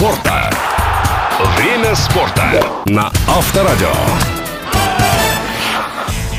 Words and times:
спорта. 0.00 0.50
Время 1.58 1.94
спорта 1.94 2.64
на 2.86 3.12
Авторадио. 3.28 3.92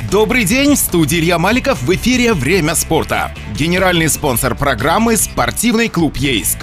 Добрый 0.10 0.46
день, 0.46 0.74
в 0.74 0.80
студии 0.80 1.20
Илья 1.20 1.38
Маликов, 1.38 1.80
в 1.84 1.94
эфире 1.94 2.34
«Время 2.34 2.74
спорта». 2.74 3.36
Генеральный 3.56 4.10
спонсор 4.10 4.56
программы 4.56 5.16
«Спортивный 5.16 5.90
клуб 5.90 6.18
Ейск». 6.18 6.58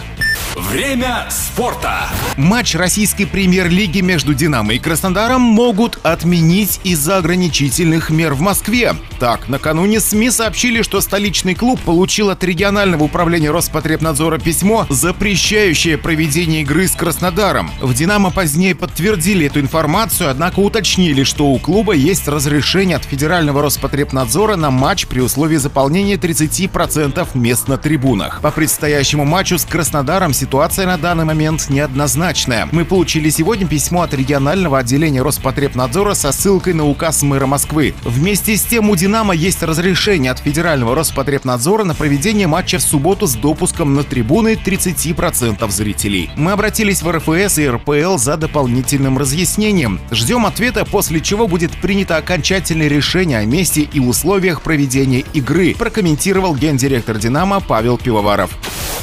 Время 0.57 1.27
спорта. 1.31 2.09
Матч 2.37 2.75
российской 2.75 3.25
премьер-лиги 3.25 4.01
между 4.01 4.35
«Динамо» 4.35 4.75
и 4.75 4.79
«Краснодаром» 4.79 5.41
могут 5.41 5.99
отменить 6.03 6.81
из-за 6.85 7.19
ограничительных 7.19 8.11
мер 8.11 8.35
в 8.35 8.41
Москве. 8.41 8.95
Так, 9.19 9.49
накануне 9.49 10.01
СМИ 10.01 10.31
сообщили, 10.31 10.83
что 10.83 11.01
столичный 11.01 11.55
клуб 11.55 11.81
получил 11.81 12.31
от 12.31 12.45
регионального 12.45 13.05
управления 13.05 13.51
Роспотребнадзора 13.51 14.39
письмо, 14.39 14.87
запрещающее 14.89 15.99
проведение 15.99 16.63
игры 16.63 16.87
с 16.87 16.93
Краснодаром. 16.93 17.71
В 17.81 17.93
«Динамо» 17.95 18.31
позднее 18.31 18.75
подтвердили 18.75 19.47
эту 19.47 19.61
информацию, 19.61 20.31
однако 20.31 20.61
уточнили, 20.61 21.25
что 21.25 21.47
у 21.49 21.59
клуба 21.59 21.93
есть 21.93 22.29
разрешение 22.29 22.97
от 22.97 23.05
Федерального 23.05 23.63
Роспотребнадзора 23.63 24.57
на 24.57 24.71
матч 24.71 25.07
при 25.07 25.21
условии 25.21 25.57
заполнения 25.57 26.15
30% 26.15 27.29
мест 27.35 27.69
на 27.69 27.77
трибунах. 27.79 28.41
По 28.41 28.51
предстоящему 28.51 29.25
матчу 29.25 29.59
с 29.59 29.65
Краснодаром 29.65 30.33
ситуация 30.39 30.87
на 30.87 30.97
данный 30.97 31.25
момент 31.25 31.69
неоднозначная. 31.69 32.69
Мы 32.71 32.85
получили 32.85 33.29
сегодня 33.29 33.67
письмо 33.67 34.03
от 34.03 34.15
регионального 34.15 34.79
отделения 34.79 35.21
Роспотребнадзора 35.21 36.15
со 36.15 36.31
ссылкой 36.31 36.75
на 36.75 36.87
указ 36.87 37.23
мэра 37.23 37.47
Москвы. 37.47 37.95
Вместе 38.05 38.57
с 38.57 38.63
тем 38.63 38.89
у 38.89 38.95
«Динамо» 38.97 39.35
есть 39.35 39.63
разрешение 39.63 40.31
от 40.31 40.39
Федерального 40.39 40.95
Роспотребнадзора 40.95 41.83
на 41.83 41.95
проведение 41.95 42.47
матча 42.47 42.79
в 42.79 42.83
субботу 42.83 43.27
с 43.27 43.35
допуском 43.35 43.95
на 43.95 44.05
трибуны 44.05 44.55
30% 44.55 45.69
зрителей. 45.71 46.31
Мы 46.37 46.53
обратились 46.53 47.03
в 47.03 47.11
РФС 47.11 47.59
и 47.59 47.69
РПЛ 47.69 48.17
за 48.17 48.37
дополнительным 48.37 49.19
разъяснением. 49.19 50.01
Ждем 50.13 50.47
ответа, 50.47 50.85
после 50.85 51.21
чего 51.21 51.49
будет 51.49 51.73
принято 51.73 52.17
окончательное 52.17 52.89
решение 52.89 53.39
о 53.39 53.45
месте 53.45 53.81
и 53.81 53.99
условиях 53.99 54.63
проведения 54.63 55.25
игры, 55.35 55.75
прокомментировал 55.77 56.55
гендиректор 56.55 57.19
«Динамо» 57.19 57.61
Павел 57.61 57.99
Пивоваров. 57.99 58.51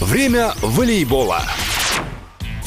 Время 0.02 0.54
волейбола. 0.62 1.42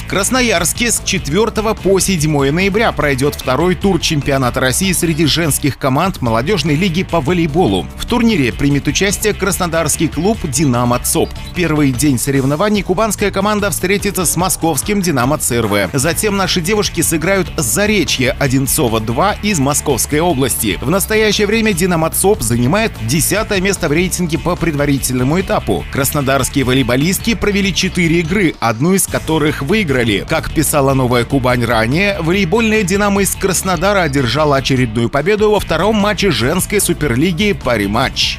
Красноярске 0.09 0.91
с 0.91 1.03
4 1.05 1.51
по 1.75 2.01
7 2.01 2.51
ноября 2.51 2.93
пройдет 2.93 3.35
второй 3.35 3.75
тур 3.75 4.01
чемпионата 4.01 4.59
России 4.59 4.93
среди 4.93 5.27
женских 5.27 5.77
команд 5.77 6.23
молодежной 6.23 6.77
лиги 6.77 7.03
по 7.03 7.21
волейболу. 7.21 7.87
В 7.99 8.07
турнире 8.07 8.51
примет 8.51 8.89
участие 8.89 9.35
краснодарский 9.35 10.09
клуб 10.09 10.39
«Динамо 10.45 10.99
ЦОП». 10.99 11.29
В 11.51 11.55
первый 11.55 11.93
день 11.93 12.19
соревнований 12.19 12.83
кубанская 12.83 13.31
команда 13.31 13.71
встретится 13.71 14.25
с 14.25 14.35
московским 14.37 15.03
«Динамо 15.03 15.37
ЦРВ». 15.37 15.91
Затем 15.93 16.39
наши 16.39 16.63
девушки 16.63 17.03
сыграют 17.03 17.53
с 17.59 17.65
Заречье 17.65 18.35
Одинцова-2 18.41 19.41
из 19.43 19.59
Московской 19.59 20.21
области. 20.21 20.79
В 20.81 20.89
настоящее 20.89 21.47
время 21.47 21.75
«Динамо 21.75 22.09
ЦОП» 22.09 22.41
занимает 22.41 22.93
10 23.03 23.61
место 23.61 23.91
в 23.91 23.93
рейтинге 23.93 24.39
по 24.39 24.57
предварительному 24.57 25.39
этапу. 25.39 25.85
Краснодарские 25.93 26.65
волейболистки 26.65 27.35
провели 27.35 27.75
4 27.75 28.21
игры, 28.21 28.55
одну 28.59 28.95
из 28.95 29.07
которых 29.07 29.61
выиграли 29.61 29.98
выиграли. 29.99 30.27
Как 30.29 30.53
писала 30.53 30.95
«Новая 30.95 31.25
Кубань» 31.25 31.65
ранее, 31.65 32.21
волейбольная 32.21 32.83
«Динамо» 32.83 33.23
из 33.23 33.35
Краснодара 33.35 34.03
одержала 34.03 34.57
очередную 34.57 35.09
победу 35.09 35.51
во 35.51 35.61
втором 35.61 35.97
матче 35.97 36.31
женской 36.31 36.81
суперлиги 36.81 37.53
«Пари-матч». 37.53 38.39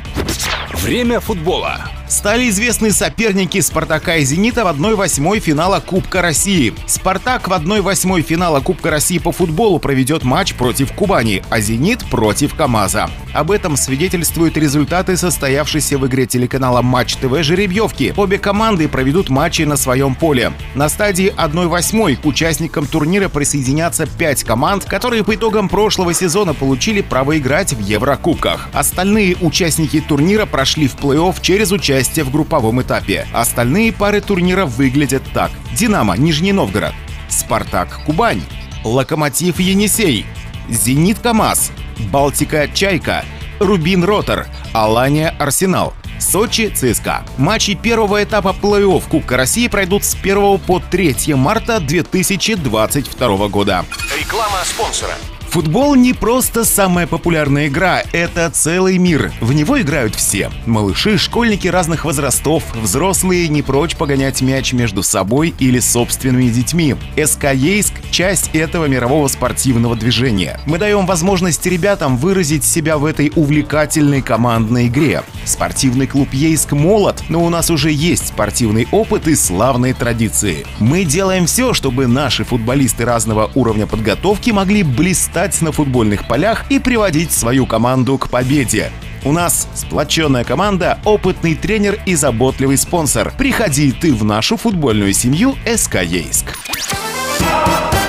Время 0.73 1.19
футбола. 1.19 1.98
Стали 2.09 2.49
известны 2.49 2.89
соперники 2.91 3.61
«Спартака» 3.61 4.15
и 4.15 4.25
«Зенита» 4.25 4.65
в 4.65 4.67
1-8 4.67 5.39
финала 5.39 5.79
Кубка 5.79 6.23
России. 6.23 6.73
«Спартак» 6.87 7.47
в 7.47 7.51
1-8 7.51 8.23
финала 8.23 8.61
Кубка 8.61 8.89
России 8.89 9.19
по 9.19 9.31
футболу 9.31 9.77
проведет 9.77 10.23
матч 10.23 10.55
против 10.55 10.91
Кубани, 10.93 11.43
а 11.51 11.61
«Зенит» 11.61 12.03
против 12.09 12.55
КамАЗа. 12.55 13.11
Об 13.31 13.51
этом 13.51 13.77
свидетельствуют 13.77 14.57
результаты 14.57 15.17
состоявшейся 15.17 15.99
в 15.99 16.07
игре 16.07 16.25
телеканала 16.25 16.81
Матч 16.81 17.15
ТВ 17.17 17.43
жеребьевки. 17.43 18.11
Обе 18.17 18.39
команды 18.39 18.87
проведут 18.87 19.29
матчи 19.29 19.61
на 19.61 19.77
своем 19.77 20.15
поле. 20.15 20.51
На 20.73 20.89
стадии 20.89 21.31
1-8 21.37 22.15
к 22.15 22.25
участникам 22.25 22.87
турнира 22.87 23.29
присоединятся 23.29 24.07
5 24.07 24.43
команд, 24.45 24.85
которые 24.85 25.23
по 25.23 25.35
итогам 25.35 25.69
прошлого 25.69 26.15
сезона 26.15 26.55
получили 26.55 27.01
право 27.01 27.37
играть 27.37 27.73
в 27.73 27.79
Еврокубках. 27.79 28.67
Остальные 28.73 29.37
участники 29.41 30.01
турнира 30.01 30.47
прошли 30.47 30.87
в 30.87 30.95
плей-офф 30.95 31.35
через 31.39 31.71
участие 31.71 31.98
участие 31.99 32.23
в 32.23 32.31
групповом 32.31 32.81
этапе. 32.81 33.27
Остальные 33.33 33.91
пары 33.91 34.21
турнира 34.21 34.65
выглядят 34.65 35.23
так. 35.33 35.51
«Динамо»— 35.75 36.15
Нижний 36.17 36.53
Новгород, 36.53 36.93
«Спартак»— 37.27 38.01
Кубань, 38.05 38.41
«Локомотив»— 38.85 39.59
Енисей, 39.59 40.25
«Зенит»— 40.69 41.19
КамАЗ, 41.23 41.71
«Балтика»— 42.11 42.69
Чайка, 42.73 43.25
«Рубин»— 43.59 44.03
Ротор, 44.05 44.47
«Алания»— 44.73 45.35
Арсенал. 45.39 45.93
Сочи, 46.19 46.67
ЦСКА. 46.67 47.25
Матчи 47.37 47.75
первого 47.75 48.21
этапа 48.21 48.53
плей-офф 48.61 49.07
Кубка 49.09 49.37
России 49.37 49.67
пройдут 49.69 50.03
с 50.03 50.15
1 50.15 50.59
по 50.59 50.79
3 50.79 51.33
марта 51.35 51.79
2022 51.79 53.47
года. 53.47 53.85
Реклама 54.17 54.59
спонсора. 54.65 55.15
Футбол 55.49 55.95
не 55.95 56.13
просто 56.13 56.63
самая 56.63 57.07
популярная 57.07 57.69
игра, 57.69 58.03
это 58.11 58.51
целый 58.51 58.99
мир. 58.99 59.33
В 59.41 59.51
него 59.51 59.81
играют 59.81 60.13
все. 60.13 60.51
Малыши, 60.67 61.17
школьники 61.17 61.67
разных 61.67 62.05
возрастов, 62.05 62.63
взрослые 62.75 63.47
не 63.47 63.63
прочь 63.63 63.95
погонять 63.95 64.43
мяч 64.43 64.73
между 64.73 65.01
собой 65.01 65.55
или 65.57 65.79
собственными 65.79 66.49
детьми. 66.49 66.95
СК 67.17 67.45
Ейск– 67.55 67.93
часть 68.11 68.51
этого 68.53 68.85
мирового 68.85 69.27
спортивного 69.27 69.95
движения. 69.95 70.59
Мы 70.67 70.77
даем 70.77 71.07
возможность 71.07 71.65
ребятам 71.65 72.17
выразить 72.17 72.63
себя 72.63 72.99
в 72.99 73.05
этой 73.05 73.31
увлекательной 73.35 74.21
командной 74.21 74.85
игре. 74.85 75.23
Спортивный 75.45 76.05
клуб 76.05 76.31
Ейск 76.31 76.73
молод, 76.73 77.23
но 77.27 77.43
у 77.43 77.49
нас 77.49 77.71
уже 77.71 77.91
есть 77.91 78.27
спортивный 78.27 78.87
опыт 78.91 79.27
и 79.27 79.33
славные 79.33 79.95
традиции. 79.95 80.67
Мы 80.77 81.05
делаем 81.05 81.47
все, 81.47 81.73
чтобы 81.73 82.05
наши 82.05 82.43
футболисты 82.43 83.03
разного 83.03 83.49
уровня 83.55 83.87
подготовки 83.87 84.51
могли 84.51 84.83
блистать 84.83 85.38
блистать 85.39 85.61
на 85.61 85.71
футбольных 85.71 86.27
полях 86.27 86.65
и 86.69 86.79
приводить 86.79 87.31
свою 87.31 87.65
команду 87.65 88.17
к 88.17 88.29
победе. 88.29 88.91
У 89.23 89.31
нас 89.31 89.67
сплоченная 89.73 90.43
команда, 90.43 90.99
опытный 91.05 91.55
тренер 91.55 91.97
и 92.05 92.15
заботливый 92.15 92.77
спонсор. 92.77 93.33
Приходи 93.37 93.91
ты 93.91 94.13
в 94.13 94.23
нашу 94.25 94.57
футбольную 94.57 95.13
семью 95.13 95.55
СК 95.65 96.03
Ейск. 96.03 96.57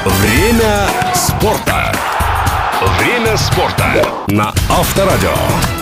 Время 0.05 0.89
спорта. 1.15 1.93
Время 2.99 3.37
спорта 3.37 4.07
на 4.29 4.53
Авторадио. 4.69 5.80